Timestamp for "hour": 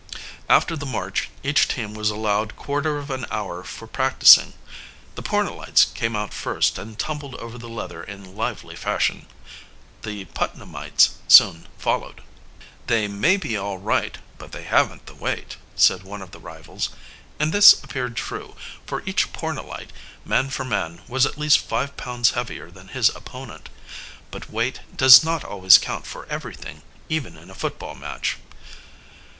3.29-3.63